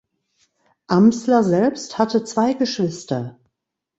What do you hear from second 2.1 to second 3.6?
zwei Geschwister.